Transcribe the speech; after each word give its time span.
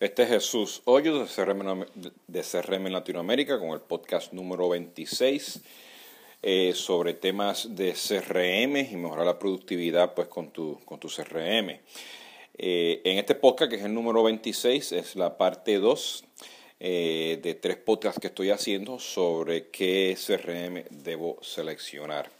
Este 0.00 0.22
es 0.22 0.28
Jesús 0.28 0.82
Hoyos 0.84 1.36
de 1.36 1.44
CRM, 1.44 1.84
de 2.28 2.42
CRM 2.42 2.86
Latinoamérica 2.86 3.58
con 3.58 3.70
el 3.70 3.80
podcast 3.80 4.32
número 4.32 4.68
26 4.68 5.60
eh, 6.40 6.72
sobre 6.72 7.14
temas 7.14 7.74
de 7.74 7.94
CRM 7.94 8.76
y 8.76 8.94
mejorar 8.94 9.26
la 9.26 9.40
productividad 9.40 10.14
pues, 10.14 10.28
con, 10.28 10.52
tu, 10.52 10.78
con 10.84 11.00
tu 11.00 11.08
CRM. 11.08 11.80
Eh, 12.58 13.00
en 13.02 13.18
este 13.18 13.34
podcast, 13.34 13.72
que 13.72 13.78
es 13.78 13.84
el 13.84 13.92
número 13.92 14.22
26, 14.22 14.92
es 14.92 15.16
la 15.16 15.36
parte 15.36 15.80
2 15.80 16.24
eh, 16.78 17.40
de 17.42 17.54
tres 17.54 17.76
podcasts 17.78 18.20
que 18.20 18.28
estoy 18.28 18.50
haciendo 18.50 19.00
sobre 19.00 19.66
qué 19.66 20.16
CRM 20.16 20.84
debo 21.02 21.38
seleccionar. 21.42 22.30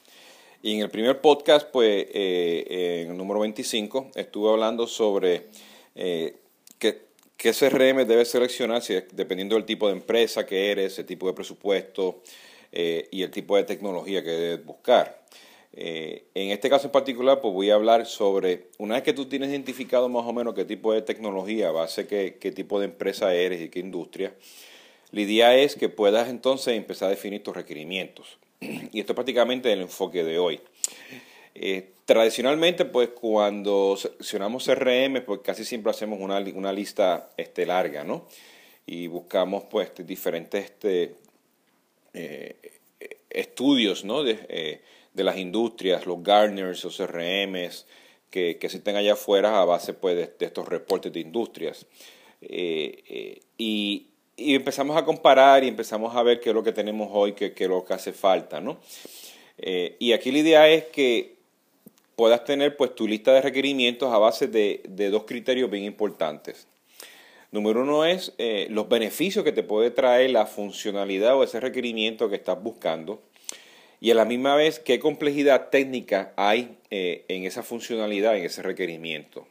Y 0.62 0.74
en 0.74 0.82
el 0.82 0.90
primer 0.90 1.20
podcast, 1.20 1.68
pues, 1.72 2.06
en 2.14 3.10
el 3.10 3.16
número 3.16 3.40
25, 3.40 4.12
estuve 4.14 4.48
hablando 4.48 4.86
sobre 4.86 5.48
qué 7.38 7.52
¿Qué 7.52 7.52
CRM 7.52 8.04
debes 8.04 8.28
seleccionar 8.28 8.82
si, 8.82 8.94
dependiendo 9.12 9.54
del 9.54 9.64
tipo 9.64 9.86
de 9.86 9.94
empresa 9.94 10.44
que 10.44 10.70
eres, 10.70 10.98
el 10.98 11.06
tipo 11.06 11.28
de 11.28 11.32
presupuesto 11.32 12.22
eh, 12.72 13.08
y 13.12 13.22
el 13.22 13.30
tipo 13.30 13.56
de 13.56 13.64
tecnología 13.64 14.22
que 14.22 14.30
debes 14.30 14.66
buscar? 14.66 15.22
Eh, 15.72 16.24
en 16.34 16.50
este 16.50 16.68
caso 16.68 16.88
en 16.88 16.92
particular, 16.92 17.40
pues 17.40 17.54
voy 17.54 17.70
a 17.70 17.74
hablar 17.74 18.06
sobre, 18.06 18.66
una 18.78 18.96
vez 18.96 19.04
que 19.04 19.12
tú 19.12 19.26
tienes 19.26 19.50
identificado 19.50 20.08
más 20.08 20.26
o 20.26 20.32
menos 20.32 20.54
qué 20.54 20.64
tipo 20.64 20.92
de 20.92 21.02
tecnología, 21.02 21.70
base 21.70 22.08
qué, 22.08 22.38
qué 22.40 22.50
tipo 22.50 22.80
de 22.80 22.86
empresa 22.86 23.32
eres 23.32 23.60
y 23.60 23.68
qué 23.68 23.78
industria, 23.78 24.34
la 25.12 25.20
idea 25.20 25.56
es 25.56 25.76
que 25.76 25.88
puedas 25.88 26.28
entonces 26.28 26.76
empezar 26.76 27.06
a 27.06 27.10
definir 27.10 27.42
tus 27.42 27.54
requerimientos. 27.54 28.38
Y 28.60 29.00
esto 29.00 29.12
es 29.12 29.14
prácticamente 29.14 29.72
el 29.72 29.82
enfoque 29.82 30.24
de 30.24 30.38
hoy. 30.38 30.60
Eh, 31.60 31.90
tradicionalmente, 32.04 32.84
pues 32.84 33.10
cuando 33.10 33.96
seleccionamos 33.96 34.64
CRM, 34.64 35.24
pues 35.26 35.40
casi 35.42 35.64
siempre 35.64 35.90
hacemos 35.90 36.20
una, 36.20 36.38
una 36.54 36.72
lista 36.72 37.30
este, 37.36 37.66
larga, 37.66 38.04
¿no? 38.04 38.26
Y 38.86 39.08
buscamos 39.08 39.64
pues 39.64 39.90
diferentes 40.06 40.64
este, 40.64 41.16
eh, 42.14 42.56
estudios, 43.28 44.04
¿no? 44.04 44.22
De, 44.22 44.38
eh, 44.48 44.80
de, 45.12 45.24
las 45.24 45.36
industrias, 45.36 46.06
los 46.06 46.22
Gartners, 46.22 46.84
los 46.84 46.96
CRMs, 46.96 47.86
que, 48.30 48.56
que 48.56 48.66
existen 48.66 48.94
allá 48.94 49.14
afuera 49.14 49.60
a 49.60 49.64
base 49.64 49.92
pues, 49.94 50.16
de, 50.16 50.46
estos 50.46 50.68
reportes 50.68 51.12
de 51.12 51.20
industrias. 51.20 51.86
y, 52.40 54.06
y, 54.36 54.54
empezamos 54.54 54.96
a 54.96 55.04
comparar 55.04 55.64
y 55.64 55.68
empezamos 55.68 56.14
a 56.14 56.22
ver 56.22 56.38
qué 56.38 56.50
es 56.50 56.54
lo 56.54 56.62
que 56.62 56.72
tenemos 56.72 57.08
hoy, 57.12 57.32
qué, 57.32 57.52
qué 57.52 57.64
es 57.64 57.70
lo 57.70 57.84
que 57.84 57.94
hace 57.94 58.12
falta, 58.12 58.60
¿no? 58.60 58.78
y 59.60 60.12
aquí 60.12 60.30
la 60.30 60.38
idea 60.38 60.68
es 60.68 60.84
que 60.84 61.37
puedas 62.18 62.44
tener 62.44 62.76
pues 62.76 62.96
tu 62.96 63.06
lista 63.06 63.32
de 63.32 63.40
requerimientos 63.40 64.12
a 64.12 64.18
base 64.18 64.48
de, 64.48 64.82
dos 64.88 65.22
criterios 65.22 65.70
bien 65.70 65.84
importantes. 65.84 66.66
Número 67.52 67.82
uno 67.82 68.04
es 68.04 68.34
eh, 68.38 68.66
los 68.70 68.88
beneficios 68.88 69.44
que 69.44 69.52
te 69.52 69.62
puede 69.62 69.92
traer 69.92 70.30
la 70.30 70.44
funcionalidad 70.44 71.36
o 71.36 71.44
ese 71.44 71.60
requerimiento 71.60 72.28
que 72.28 72.34
estás 72.34 72.60
buscando. 72.60 73.22
Y 74.00 74.10
a 74.10 74.16
la 74.16 74.24
misma 74.24 74.56
vez, 74.56 74.80
qué 74.80 74.98
complejidad 74.98 75.68
técnica 75.70 76.32
hay 76.36 76.76
eh, 76.90 77.24
en 77.28 77.44
esa 77.44 77.62
funcionalidad, 77.62 78.36
en 78.36 78.44
ese 78.44 78.62
requerimiento. 78.62 79.46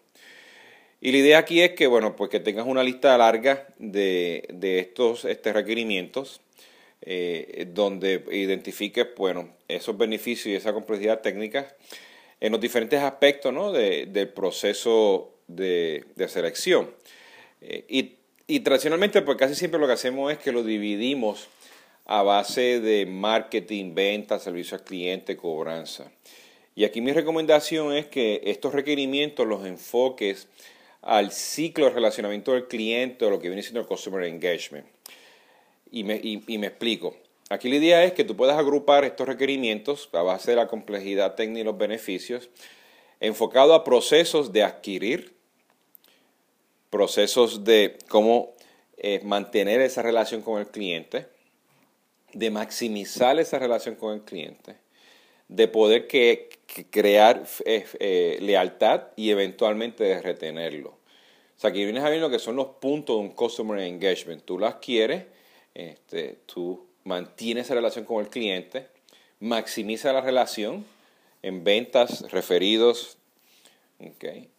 Y 0.99 1.13
la 1.13 1.19
idea 1.19 1.37
aquí 1.37 1.61
es 1.61 1.71
que, 1.71 1.87
bueno, 1.87 2.17
pues 2.17 2.29
que 2.29 2.41
tengas 2.41 2.67
una 2.67 2.83
lista 2.83 3.17
larga 3.17 3.65
de, 3.79 4.45
estos 4.61 5.23
este, 5.23 5.53
requerimientos, 5.53 6.41
eh, 7.01 7.65
donde 7.73 8.25
identifiques, 8.29 9.07
bueno, 9.15 9.51
esos 9.69 9.97
beneficios 9.97 10.47
y 10.47 10.55
esa 10.55 10.73
complejidad 10.73 11.21
técnica 11.21 11.73
en 12.39 12.51
los 12.51 12.61
diferentes 12.61 13.01
aspectos 13.01 13.53
¿no? 13.53 13.71
de, 13.71 14.05
del 14.05 14.29
proceso 14.29 15.33
de, 15.47 16.05
de 16.15 16.27
selección. 16.27 16.91
Eh, 17.61 17.85
y, 17.87 18.15
y, 18.47 18.59
tradicionalmente, 18.61 19.21
pues 19.21 19.37
casi 19.37 19.55
siempre 19.55 19.79
lo 19.79 19.87
que 19.87 19.93
hacemos 19.93 20.31
es 20.31 20.37
que 20.37 20.51
lo 20.51 20.63
dividimos 20.63 21.47
a 22.05 22.21
base 22.21 22.79
de 22.79 23.05
marketing, 23.05 23.93
venta, 23.93 24.39
servicio 24.39 24.77
al 24.77 24.83
cliente, 24.83 25.35
cobranza. 25.35 26.11
Y 26.75 26.85
aquí 26.85 27.01
mi 27.01 27.11
recomendación 27.11 27.93
es 27.93 28.05
que 28.05 28.41
estos 28.45 28.73
requerimientos 28.73 29.47
los 29.47 29.65
enfoques 29.65 30.47
al 31.01 31.31
ciclo 31.31 31.85
de 31.85 31.91
relacionamiento 31.91 32.53
del 32.53 32.67
cliente 32.67 33.29
lo 33.29 33.39
que 33.39 33.49
viene 33.49 33.63
siendo 33.63 33.81
el 33.81 33.87
customer 33.87 34.23
engagement. 34.23 34.85
Y 35.91 36.03
me, 36.03 36.19
y 36.21 36.57
me 36.57 36.67
explico. 36.67 37.15
Aquí 37.49 37.69
la 37.69 37.77
idea 37.77 38.03
es 38.03 38.11
que 38.11 38.25
tú 38.25 38.35
puedas 38.35 38.57
agrupar 38.57 39.05
estos 39.05 39.25
requerimientos 39.25 40.09
a 40.11 40.21
base 40.21 40.51
de 40.51 40.57
la 40.57 40.67
complejidad 40.67 41.35
técnica 41.35 41.61
y 41.61 41.63
los 41.63 41.77
beneficios, 41.77 42.49
enfocado 43.21 43.73
a 43.73 43.85
procesos 43.85 44.51
de 44.51 44.63
adquirir, 44.63 45.33
procesos 46.89 47.63
de 47.63 47.97
cómo 48.09 48.53
eh, 48.97 49.21
mantener 49.23 49.79
esa 49.79 50.01
relación 50.01 50.41
con 50.41 50.59
el 50.59 50.67
cliente, 50.67 51.27
de 52.33 52.49
maximizar 52.49 53.39
esa 53.39 53.59
relación 53.59 53.95
con 53.95 54.13
el 54.13 54.21
cliente, 54.23 54.75
de 55.47 55.69
poder 55.69 56.07
crear 56.89 57.43
eh, 57.63 57.85
eh, 57.99 58.37
lealtad 58.41 59.03
y 59.15 59.29
eventualmente 59.29 60.03
de 60.03 60.21
retenerlo. 60.21 60.89
O 60.89 61.59
sea, 61.59 61.69
aquí 61.69 61.83
vienes 61.85 62.03
a 62.03 62.09
ver 62.09 62.19
lo 62.19 62.29
que 62.29 62.39
son 62.39 62.57
los 62.57 62.67
puntos 62.79 63.15
de 63.15 63.21
un 63.21 63.29
customer 63.29 63.79
engagement. 63.79 64.43
Tú 64.43 64.59
las 64.59 64.75
quieres, 64.75 65.25
este, 65.73 66.39
tú 66.45 66.86
mantiene 67.07 67.61
esa 67.61 67.73
relación 67.73 68.05
con 68.05 68.23
el 68.23 68.29
cliente, 68.29 68.87
maximiza 69.39 70.11
la 70.11 70.21
relación 70.21 70.85
en 71.41 71.63
ventas, 71.63 72.29
referidos, 72.31 73.17
okay, 73.99 74.49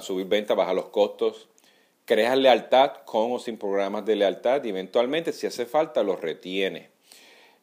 subir 0.00 0.26
ventas, 0.26 0.56
baja 0.56 0.74
los 0.74 0.86
costos, 0.86 1.46
creas 2.06 2.36
lealtad 2.36 3.04
con 3.04 3.32
o 3.32 3.38
sin 3.38 3.56
programas 3.56 4.04
de 4.04 4.16
lealtad 4.16 4.64
y 4.64 4.70
eventualmente 4.70 5.32
si 5.32 5.46
hace 5.46 5.64
falta 5.64 6.02
los 6.02 6.20
retiene. 6.20 6.90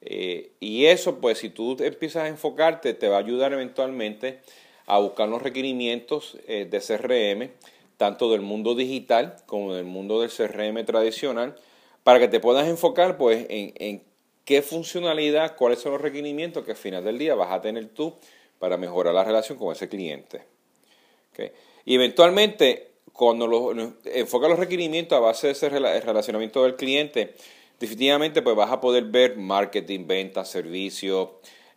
Eh, 0.02 0.52
y 0.60 0.86
eso 0.86 1.20
pues 1.20 1.40
si 1.40 1.50
tú 1.50 1.78
empiezas 1.80 2.24
a 2.24 2.28
enfocarte 2.28 2.94
te 2.94 3.08
va 3.08 3.18
a 3.18 3.20
ayudar 3.20 3.54
eventualmente 3.54 4.40
a 4.86 5.00
buscar 5.00 5.30
los 5.30 5.42
requerimientos 5.42 6.38
eh, 6.48 6.66
de 6.70 6.80
CRM, 6.80 7.52
tanto 7.98 8.32
del 8.32 8.42
mundo 8.42 8.76
digital 8.76 9.36
como 9.46 9.74
del 9.74 9.86
mundo 9.86 10.22
del 10.22 10.30
CRM 10.30 10.86
tradicional, 10.86 11.56
para 12.04 12.20
que 12.20 12.28
te 12.28 12.40
puedas 12.40 12.68
enfocar 12.68 13.18
pues 13.18 13.46
en, 13.50 14.04
qué 14.46 14.62
funcionalidad, 14.62 15.56
cuáles 15.56 15.80
son 15.80 15.94
los 15.94 16.02
requerimientos 16.02 16.66
que 16.66 16.72
al 16.72 16.78
final 16.78 17.04
del 17.04 17.18
día 17.18 17.36
vas 17.36 17.52
a 17.52 17.62
tener 17.62 17.88
tú 17.90 18.14
para 18.60 18.78
mejorar 18.78 19.14
la 19.14 19.24
relación 19.24 19.58
con 19.58 19.72
ese 19.72 19.90
cliente. 19.90 20.42
Y 21.86 21.96
eventualmente, 21.96 22.92
cuando 23.12 23.48
lo, 23.48 23.72
enfocas 24.06 24.50
los 24.50 24.60
requerimientos 24.60 25.18
a 25.18 25.22
base 25.22 25.48
de 25.48 25.54
ese 25.54 25.70
relacionamiento 25.70 26.64
del 26.64 26.76
cliente, 26.76 27.34
definitivamente 27.80 28.42
pues 28.42 28.56
vas 28.56 28.72
a 28.72 28.82
poder 28.82 29.06
ver 29.06 29.38
marketing, 29.38 30.06
ventas, 30.08 30.50
servicios, 30.50 31.30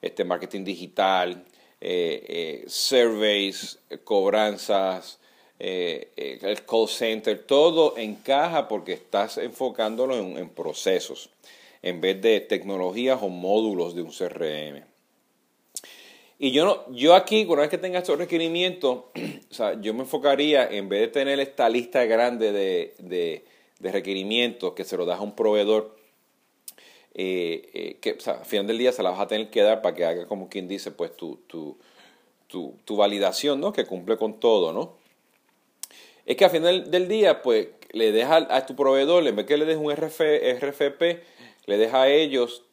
este 0.02 0.24
marketing 0.24 0.64
digital, 0.64 1.44
eh, 1.80 2.24
eh, 2.28 2.64
surveys, 2.66 3.78
cobranzas, 4.04 5.18
eh, 5.58 6.12
eh, 6.16 6.38
el 6.42 6.64
call 6.64 6.86
center, 6.86 7.46
todo 7.46 7.96
encaja 7.96 8.68
porque 8.68 8.92
estás 8.92 9.38
enfocándolo 9.38 10.14
en, 10.14 10.50
procesos 10.50 11.30
en 11.82 12.02
vez 12.02 12.20
de 12.20 12.40
tecnologías 12.40 13.20
o 13.22 13.28
módulos 13.28 13.94
de 13.94 14.02
un 14.02 14.10
CRM. 14.10 14.84
Y 16.38 16.50
yo, 16.50 16.66
no, 16.66 16.92
yo 16.92 17.14
aquí, 17.14 17.46
una 17.48 17.62
vez 17.62 17.70
que 17.70 17.78
tenga 17.78 18.00
estos 18.00 18.18
requerimientos, 18.18 19.04
o 19.50 19.54
sea, 19.54 19.80
yo 19.80 19.94
me 19.94 20.00
enfocaría, 20.00 20.68
en 20.68 20.90
vez 20.90 21.00
de 21.00 21.08
tener 21.08 21.40
esta 21.40 21.70
lista 21.70 22.04
grande 22.04 22.52
de, 22.52 22.94
de, 22.98 23.44
requerimientos 23.90 24.74
que 24.74 24.84
se 24.84 24.96
lo 24.96 25.06
das 25.06 25.20
a 25.20 25.22
un 25.22 25.34
proveedor, 25.34 25.96
eh, 27.14 27.96
que 28.02 28.12
o 28.12 28.20
sea, 28.20 28.34
al 28.34 28.44
final 28.44 28.66
del 28.66 28.78
día 28.78 28.92
se 28.92 29.02
la 29.02 29.10
vas 29.10 29.20
a 29.20 29.26
tener 29.26 29.48
que 29.48 29.62
dar 29.62 29.80
para 29.80 29.94
que 29.94 30.04
haga 30.04 30.26
como 30.26 30.50
quien 30.50 30.68
dice, 30.68 30.90
pues 30.90 31.16
tu, 31.16 31.36
tu, 31.46 31.78
tu, 32.46 32.74
tu 32.84 32.96
validación, 32.96 33.58
¿no? 33.58 33.72
Que 33.72 33.86
cumple 33.86 34.18
con 34.18 34.38
todo, 34.38 34.74
¿no? 34.74 35.05
Es 36.26 36.36
que 36.36 36.44
al 36.44 36.50
final 36.50 36.90
del 36.90 37.08
día, 37.08 37.40
pues, 37.40 37.68
le 37.92 38.12
deja 38.12 38.36
a 38.50 38.66
tu 38.66 38.74
proveedor, 38.74 39.26
en 39.26 39.36
vez 39.36 39.46
que 39.46 39.56
le 39.56 39.64
des 39.64 39.76
un 39.76 39.92
RFP, 39.92 41.22
le 41.66 41.78
deja 41.78 42.02
a 42.02 42.08
ellos 42.08 42.64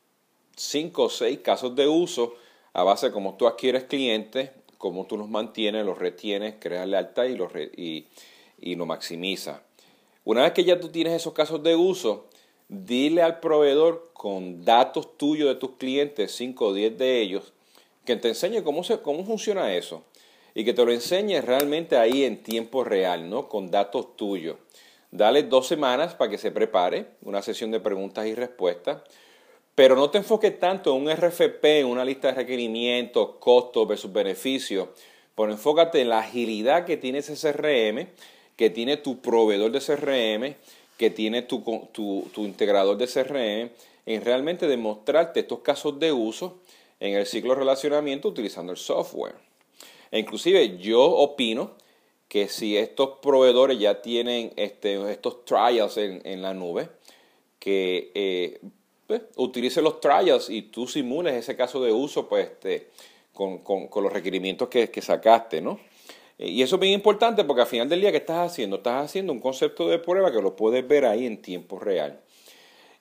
cinco 0.56 1.04
o 1.04 1.10
seis 1.10 1.40
casos 1.40 1.76
de 1.76 1.88
uso 1.88 2.36
a 2.74 2.84
base 2.84 3.08
de 3.08 3.14
cómo 3.14 3.36
tú 3.38 3.48
adquieres 3.48 3.84
clientes, 3.84 4.50
cómo 4.80 5.06
tú 5.06 5.18
los 5.18 5.30
mantienes, 5.30 5.86
los 5.86 6.00
retienes, 6.00 6.56
creas 6.60 6.88
lealtad 6.88 7.26
y 7.26 7.38
los 7.38 7.52
y, 7.78 8.08
y 8.60 8.76
lo 8.76 8.88
maximiza. 8.88 9.62
Una 10.26 10.42
vez 10.42 10.54
que 10.54 10.64
ya 10.64 10.80
tú 10.80 10.90
tienes 10.90 11.14
esos 11.14 11.34
casos 11.34 11.62
de 11.62 11.76
uso, 11.76 12.28
dile 12.68 13.22
al 13.22 13.40
proveedor 13.40 14.10
con 14.14 14.66
datos 14.66 15.18
tuyos 15.18 15.48
de 15.48 15.56
tus 15.56 15.78
clientes, 15.78 16.32
5 16.36 16.66
o 16.66 16.74
10 16.74 16.98
de 16.98 17.22
ellos, 17.22 17.54
que 18.04 18.16
te 18.16 18.30
enseñe 18.30 18.64
cómo, 18.64 18.84
se, 18.84 19.00
cómo 19.02 19.24
funciona 19.24 19.74
eso 19.76 20.04
y 20.56 20.64
que 20.64 20.74
te 20.74 20.86
lo 20.86 20.92
enseñes 20.92 21.46
realmente 21.46 21.98
ahí 21.98 22.24
en 22.24 22.44
tiempo 22.44 22.84
real, 22.84 23.30
¿no? 23.30 23.50
Con 23.50 23.72
datos 23.72 24.16
tuyos. 24.16 24.58
Dale 25.12 25.44
dos 25.44 25.68
semanas 25.68 26.16
para 26.16 26.32
que 26.32 26.38
se 26.38 26.52
prepare 26.52 27.08
una 27.22 27.42
sesión 27.42 27.72
de 27.72 27.80
preguntas 27.80 28.26
y 28.26 28.36
respuestas, 28.36 29.02
pero 29.76 29.96
no 29.96 30.10
te 30.10 30.20
enfoques 30.20 30.60
tanto 30.60 30.96
en 30.96 31.04
un 31.04 31.12
RFP, 31.12 31.64
en 31.64 31.88
una 31.88 32.06
lista 32.06 32.30
de 32.30 32.36
requerimientos, 32.36 33.32
costos 33.40 33.88
versus 33.88 34.12
beneficios, 34.12 34.90
pero 35.36 35.52
enfócate 35.52 36.02
en 36.02 36.10
la 36.10 36.20
agilidad 36.20 36.86
que 36.86 36.98
tiene 36.98 37.20
ese 37.20 37.36
CRM 37.36 38.08
que 38.56 38.70
tiene 38.70 38.98
tu 38.98 39.20
proveedor 39.20 39.72
de 39.72 39.80
CRM, 39.80 40.56
que 40.98 41.10
tiene 41.10 41.42
tu, 41.42 41.64
tu, 41.92 42.30
tu 42.34 42.46
integrador 42.46 42.98
de 42.98 43.08
CRM, 43.08 43.72
en 44.06 44.24
realmente 44.24 44.68
demostrarte 44.68 45.42
estos 45.42 45.60
casos 45.60 46.00
de 46.00 46.12
uso 46.12 46.60
en 47.00 47.16
el 47.16 47.26
ciclo 47.26 47.54
de 47.54 47.60
relacionamiento 47.60 48.28
utilizando 48.28 48.72
el 48.72 48.78
software. 48.78 49.36
E 50.14 50.20
inclusive 50.20 50.78
yo 50.78 51.02
opino 51.02 51.72
que 52.28 52.48
si 52.48 52.78
estos 52.78 53.18
proveedores 53.20 53.80
ya 53.80 54.00
tienen 54.04 54.54
este, 54.58 55.12
estos 55.12 55.44
trials 55.44 55.98
en, 55.98 56.42
la 56.44 56.54
nube, 56.54 56.88
que 57.58 58.12
eh, 58.14 58.62
pues, 59.08 59.24
utilice 59.38 59.82
los 59.82 60.00
trials 60.00 60.52
y 60.52 60.62
tú 60.62 60.86
simules 60.86 61.34
ese 61.34 61.56
caso 61.56 61.84
de 61.84 61.92
uso 61.92 62.30
pues, 62.30 62.46
este, 62.46 62.90
con, 63.34 63.64
los 63.92 64.14
requerimientos 64.14 64.68
que, 64.70 64.92
que 64.92 65.02
sacaste, 65.02 65.62
¿no? 65.62 65.80
Eh, 66.38 66.50
y 66.50 66.62
eso 66.62 66.76
es 66.76 66.82
bien 66.82 66.94
importante 66.94 67.44
porque 67.44 67.62
al 67.62 67.68
final 67.68 67.90
del 67.90 68.02
día, 68.02 68.12
¿qué 68.12 68.18
estás 68.18 68.52
haciendo? 68.52 68.76
Estás 68.76 69.06
haciendo 69.06 69.34
un 69.34 69.40
concepto 69.40 69.88
de 69.88 69.98
prueba 69.98 70.32
que 70.32 70.44
lo 70.44 70.56
puedes 70.56 70.88
ver 70.88 71.06
ahí 71.06 71.26
en 71.26 71.42
tiempo 71.42 71.80
real. 71.80 72.20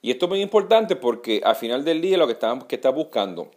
Y 0.00 0.12
esto 0.12 0.25
es 0.25 0.31
muy 0.31 0.41
importante 0.41 0.97
porque 0.97 1.43
al 1.44 1.56
final 1.56 1.85
del 1.85 2.00
día 2.00 2.17
lo 2.17 2.26
que 2.26 2.32
estás, 2.32 2.64
que 2.64 2.76
estás 2.76 2.94
buscando, 2.94 3.50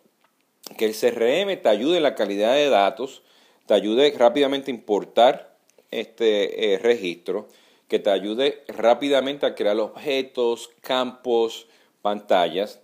que 0.77 0.83
el 0.83 0.91
CRM 0.91 1.61
te 1.61 1.69
ayude 1.69 1.95
en 1.95 2.03
la 2.03 2.15
calidad 2.15 2.53
de 2.53 2.67
datos, 2.67 3.21
te 3.65 3.73
ayude 3.73 4.13
rápidamente 4.17 4.71
a 4.71 4.75
importar 4.75 5.55
este 5.91 6.73
eh, 6.73 6.77
registro, 6.77 7.47
que 7.87 7.99
te 7.99 8.09
ayude 8.09 8.63
rápidamente 8.67 9.45
a 9.45 9.55
crear 9.55 9.77
objetos, 9.79 10.69
campos, 10.81 11.67
pantallas, 12.01 12.79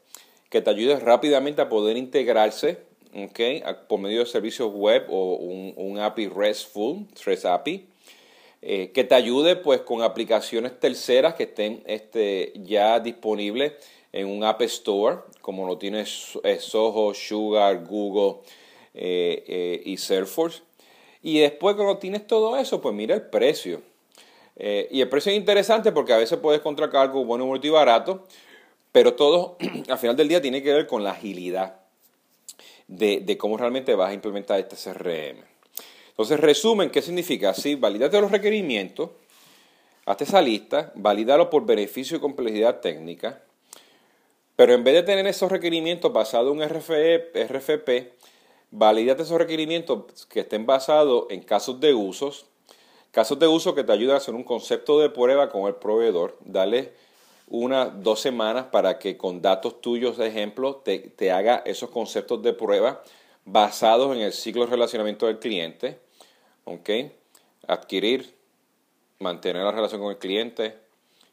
que 0.49 0.61
te 0.61 0.69
ayude 0.69 0.99
rápidamente 0.99 1.61
a 1.61 1.69
poder 1.69 1.97
integrarse 1.97 2.79
okay, 3.13 3.63
por 3.87 3.99
medio 3.99 4.19
de 4.19 4.25
servicios 4.25 4.71
web 4.73 5.05
o 5.09 5.35
un, 5.35 5.99
API 5.99 6.27
RESTful, 6.27 7.07
REST 7.25 7.45
API, 7.45 7.85
eh, 8.61 8.91
que 8.93 9.03
te 9.03 9.15
ayude 9.15 9.55
pues 9.55 9.81
con 9.81 10.03
aplicaciones 10.03 10.79
terceras 10.79 11.33
que 11.33 11.43
estén 11.43 11.83
este, 11.87 12.53
ya 12.55 12.99
disponibles 12.99 13.73
en 14.13 14.27
un 14.27 14.43
App 14.43 14.61
Store, 14.61 15.19
como 15.41 15.65
lo 15.65 15.77
tiene 15.77 16.05
Soho, 16.05 17.13
Sugar, 17.13 17.85
Google 17.85 18.41
eh, 18.93 19.81
y 19.85 19.97
Salesforce 19.97 20.61
y 21.23 21.39
después 21.39 21.75
cuando 21.75 21.97
tienes 21.97 22.25
todo 22.25 22.57
eso, 22.57 22.81
pues 22.81 22.95
mira 22.95 23.15
el 23.15 23.23
precio. 23.23 23.81
Eh, 24.55 24.87
y 24.91 25.01
el 25.01 25.09
precio 25.09 25.31
es 25.31 25.37
interesante 25.37 25.91
porque 25.91 26.13
a 26.13 26.17
veces 26.17 26.37
puedes 26.39 26.59
encontrar 26.59 26.95
algo 26.95 27.25
bueno, 27.25 27.51
y 27.61 27.69
barato, 27.69 28.27
pero 28.91 29.13
todo 29.13 29.57
al 29.89 29.97
final 29.97 30.15
del 30.15 30.27
día 30.27 30.41
tiene 30.41 30.61
que 30.61 30.73
ver 30.73 30.87
con 30.87 31.03
la 31.03 31.11
agilidad 31.11 31.81
de, 32.87 33.37
cómo 33.37 33.57
realmente 33.57 33.95
vas 33.95 34.11
a 34.11 34.13
implementar 34.13 34.59
este 34.59 34.75
CRM. 34.75 35.43
Entonces, 36.09 36.39
resumen, 36.39 36.89
¿qué 36.89 37.01
significa? 37.01 37.53
Sí, 37.53 37.75
valídate 37.75 38.19
los 38.19 38.31
requerimientos, 38.31 39.11
hazte 40.05 40.25
esa 40.25 40.41
lista, 40.41 40.91
valídalo 40.95 41.49
por 41.49 41.65
beneficio 41.65 42.17
y 42.17 42.19
complejidad 42.19 42.81
técnica, 42.81 43.41
pero 44.57 44.73
en 44.73 44.83
vez 44.83 44.93
de 44.93 45.03
tener 45.03 45.25
esos 45.25 45.51
requerimientos 45.51 46.11
basados 46.11 46.53
en 46.53 46.61
un 46.61 46.67
RFP, 46.67 48.11
Valídate 48.73 49.23
esos 49.23 49.37
requerimientos 49.37 50.25
que 50.27 50.39
estén 50.39 50.65
basados 50.65 51.25
en 51.29 51.41
casos 51.41 51.81
de 51.81 51.93
usos, 51.93 52.45
casos 53.11 53.37
de 53.37 53.45
uso 53.45 53.75
que 53.75 53.83
te 53.83 53.91
ayuden 53.91 54.15
a 54.15 54.17
hacer 54.17 54.33
un 54.33 54.45
concepto 54.45 54.97
de 55.01 55.09
prueba 55.09 55.49
con 55.49 55.67
el 55.67 55.75
proveedor, 55.75 56.37
dale 56.39 56.93
unas 57.49 58.01
dos 58.01 58.21
semanas 58.21 58.67
para 58.71 58.97
que 58.97 59.17
con 59.17 59.41
datos 59.41 59.81
tuyos 59.81 60.17
de 60.17 60.27
ejemplo 60.27 60.77
te, 60.77 60.99
te 60.99 61.31
haga 61.31 61.61
esos 61.65 61.89
conceptos 61.89 62.41
de 62.43 62.53
prueba 62.53 63.03
basados 63.43 64.15
en 64.15 64.21
el 64.21 64.31
ciclo 64.31 64.63
de 64.63 64.71
relacionamiento 64.71 65.27
del 65.27 65.39
cliente, 65.39 65.99
Adquirir, 67.67 68.33
mantener 69.19 69.63
la 69.63 69.71
relación 69.71 70.01
con 70.01 70.11
el 70.11 70.17
cliente, 70.17 70.77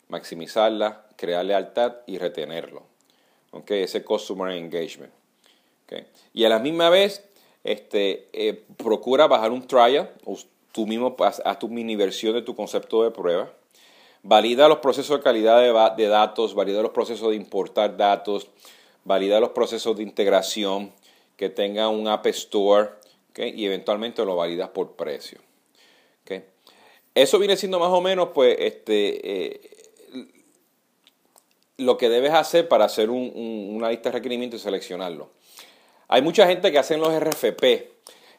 maximizarla, 0.08 1.06
crear 1.16 1.44
lealtad 1.44 1.98
y 2.06 2.18
retenerlo, 2.18 2.82
Ese 3.68 4.02
customer 4.04 4.56
engagement. 4.56 5.12
Y 6.34 6.44
a 6.44 6.48
la 6.48 6.58
misma 6.58 6.90
vez, 6.90 7.27
este, 7.64 8.28
eh, 8.32 8.64
procura 8.76 9.26
bajar 9.26 9.52
un 9.52 9.66
trial, 9.66 10.12
o 10.24 10.36
tú 10.72 10.86
mismo 10.86 11.16
haz, 11.20 11.58
tu 11.58 11.68
mini 11.68 11.96
versión 11.96 12.34
de 12.34 12.42
tu 12.42 12.54
concepto 12.54 13.02
de 13.02 13.10
prueba. 13.10 13.52
Valida 14.22 14.68
los 14.68 14.78
procesos 14.78 15.18
de 15.18 15.22
calidad 15.22 15.96
de, 15.96 16.08
datos, 16.08 16.54
valida 16.54 16.82
los 16.82 16.90
procesos 16.90 17.30
de 17.30 17.36
importar 17.36 17.96
datos, 17.96 18.48
valida 19.04 19.40
los 19.40 19.50
procesos 19.50 19.96
de 19.96 20.02
integración, 20.02 20.92
que 21.36 21.48
tenga 21.48 21.88
un 21.88 22.08
App 22.08 22.26
Store 22.26 22.90
y 23.36 23.64
eventualmente 23.64 24.24
lo 24.24 24.34
validas 24.34 24.70
por 24.70 24.96
precio. 24.96 25.38
Eso 27.14 27.40
viene 27.40 27.56
siendo 27.56 27.80
más 27.80 27.90
o 27.90 28.00
menos 28.00 28.28
pues, 28.32 28.56
este, 28.60 29.48
eh, 29.48 29.60
lo 31.78 31.96
que 31.96 32.08
debes 32.08 32.32
hacer 32.32 32.68
para 32.68 32.84
hacer 32.84 33.10
una 33.10 33.90
lista 33.90 34.10
de 34.10 34.18
requerimientos 34.18 34.60
y 34.60 34.62
seleccionarlo. 34.62 35.30
Hay 36.10 36.22
mucha 36.22 36.46
gente 36.46 36.72
que 36.72 36.78
hacen 36.78 37.00
los 37.00 37.14
RFP. 37.14 37.62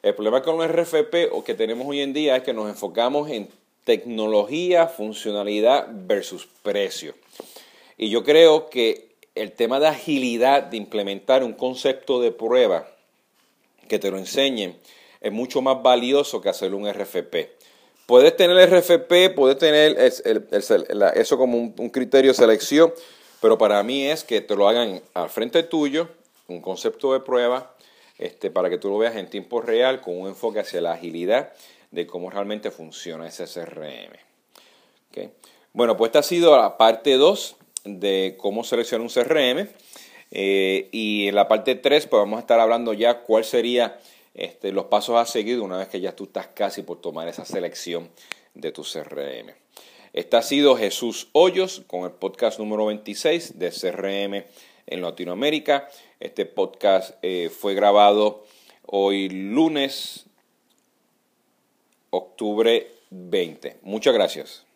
El 0.02 0.16
problema 0.16 0.42
con 0.42 0.58
los 0.58 0.68
RFP 0.68 1.32
o 1.32 1.44
que 1.44 1.54
tenemos 1.54 1.86
hoy 1.88 2.02
en 2.02 2.14
día 2.14 2.36
es 2.38 2.44
que 2.44 2.52
nos 2.52 2.68
enfocamos 2.68 3.30
en 3.30 3.48
tecnología, 3.84 4.88
funcionalidad 4.88 5.88
versus 5.92 6.48
precio. 6.64 7.14
Y 7.96 8.10
yo 8.10 8.24
creo 8.24 8.72
que 8.72 9.10
el 9.36 9.52
tema 9.52 9.80
de 9.80 9.86
agilidad 9.86 10.64
de 10.64 10.78
implementar 10.78 11.44
un 11.44 11.54
concepto 11.54 12.20
de 12.20 12.32
prueba 12.32 12.88
que 13.88 14.00
te 14.00 14.10
lo 14.10 14.18
enseñen 14.18 14.76
es 15.22 15.32
mucho 15.32 15.62
más 15.62 15.84
valioso 15.84 16.42
que 16.42 16.50
hacer 16.50 16.74
un 16.74 16.92
RFP. 16.92 17.52
Puedes 18.08 18.36
tener 18.36 18.58
el 18.58 18.68
RFP, 18.68 19.36
puedes 19.36 19.60
tener 19.60 19.96
eso 20.00 21.38
como 21.38 21.58
un, 21.60 21.76
un 21.78 21.90
criterio 21.92 22.32
de 22.32 22.36
selección, 22.36 22.92
pero 23.42 23.60
para 23.60 23.84
mí 23.84 24.06
es 24.06 24.24
que 24.24 24.42
te 24.42 24.56
lo 24.56 24.68
hagan 24.68 25.04
al 25.14 25.30
frente 25.30 25.62
tuyo 25.62 26.10
un 26.50 26.62
concepto 26.62 27.14
de 27.14 27.20
prueba 27.20 27.76
este, 28.18 28.52
para 28.52 28.70
que 28.70 28.78
tú 28.78 28.90
lo 28.90 28.98
veas 28.98 29.16
en 29.16 29.30
tiempo 29.30 29.62
real 29.62 30.02
con 30.02 30.20
un 30.20 30.28
enfoque 30.28 30.60
hacia 30.60 30.82
la 30.82 30.94
agilidad 30.94 31.54
de 31.92 32.06
cómo 32.06 32.30
realmente 32.30 32.72
funciona 32.72 33.28
ese 33.28 33.46
CRM. 33.46 34.18
Bueno, 35.74 35.98
pues 35.98 36.10
esta 36.10 36.20
ha 36.20 36.24
sido 36.24 36.56
la 36.58 36.78
parte 36.78 37.14
2 37.14 37.56
de 37.86 38.36
cómo 38.38 38.64
seleccionar 38.64 39.06
un 39.06 39.14
CRM. 39.14 39.68
Eh, 40.32 40.90
y 40.92 41.28
en 41.28 41.36
la 41.36 41.48
parte 41.48 41.76
3 41.76 42.06
pues 42.08 42.20
vamos 42.20 42.38
a 42.38 42.42
estar 42.42 42.60
hablando 42.60 42.94
ya 42.94 43.22
cuál 43.22 43.44
sería 43.44 44.00
este, 44.36 44.72
los 44.72 44.86
pasos 44.86 45.16
a 45.18 45.26
seguir 45.26 45.60
una 45.60 45.78
vez 45.78 45.88
que 45.88 46.02
ya 46.02 46.16
tú 46.16 46.26
estás 46.26 46.48
casi 46.48 46.84
por 46.84 47.02
tomar 47.02 47.28
esa 47.28 47.46
selección 47.46 48.10
de 48.54 48.72
tu 48.72 48.84
CRM. 48.84 49.54
Este 50.14 50.38
ha 50.38 50.42
sido 50.42 50.76
Jesús 50.76 51.30
Hoyos 51.32 51.84
con 51.88 52.04
el 52.04 52.12
podcast 52.12 52.60
número 52.60 52.88
26 52.88 53.58
de 53.58 53.72
CRM 53.72 54.44
en 54.90 55.02
Latinoamérica. 55.02 55.88
Este 56.20 56.46
podcast 56.46 57.16
eh, 57.22 57.50
fue 57.50 57.76
grabado 57.76 58.46
hoy 58.86 59.30
lunes, 59.30 60.26
octubre 62.10 62.92
20. 63.12 63.78
Muchas 63.84 64.14
gracias. 64.14 64.69